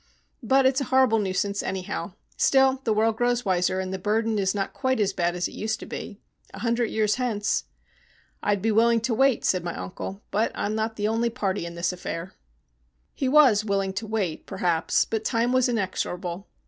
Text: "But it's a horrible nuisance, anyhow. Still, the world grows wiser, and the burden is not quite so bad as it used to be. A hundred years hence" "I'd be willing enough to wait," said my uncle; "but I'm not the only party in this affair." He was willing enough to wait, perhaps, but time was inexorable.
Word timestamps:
"But 0.41 0.65
it's 0.65 0.81
a 0.81 0.85
horrible 0.85 1.19
nuisance, 1.19 1.61
anyhow. 1.61 2.13
Still, 2.35 2.81
the 2.85 2.91
world 2.91 3.17
grows 3.17 3.45
wiser, 3.45 3.79
and 3.79 3.93
the 3.93 3.99
burden 3.99 4.39
is 4.39 4.55
not 4.55 4.73
quite 4.73 4.99
so 4.99 5.15
bad 5.15 5.35
as 5.35 5.47
it 5.47 5.51
used 5.53 5.79
to 5.79 5.85
be. 5.85 6.19
A 6.55 6.59
hundred 6.61 6.85
years 6.87 7.17
hence" 7.21 7.65
"I'd 8.41 8.63
be 8.63 8.71
willing 8.71 8.95
enough 8.97 9.03
to 9.03 9.13
wait," 9.13 9.45
said 9.45 9.63
my 9.63 9.77
uncle; 9.77 10.23
"but 10.31 10.51
I'm 10.55 10.73
not 10.73 10.95
the 10.95 11.07
only 11.07 11.29
party 11.29 11.67
in 11.67 11.75
this 11.75 11.93
affair." 11.93 12.33
He 13.13 13.29
was 13.29 13.63
willing 13.63 13.89
enough 13.91 13.95
to 13.99 14.07
wait, 14.07 14.47
perhaps, 14.47 15.05
but 15.05 15.23
time 15.23 15.53
was 15.53 15.69
inexorable. 15.69 16.47